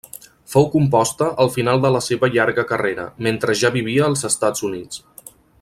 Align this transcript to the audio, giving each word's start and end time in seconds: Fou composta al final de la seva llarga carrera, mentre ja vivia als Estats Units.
Fou 0.53 0.63
composta 0.75 1.27
al 1.45 1.51
final 1.57 1.83
de 1.83 1.93
la 1.97 2.01
seva 2.07 2.31
llarga 2.37 2.67
carrera, 2.73 3.07
mentre 3.29 3.59
ja 3.63 3.75
vivia 3.79 4.11
als 4.11 4.29
Estats 4.35 4.69
Units. 4.73 5.03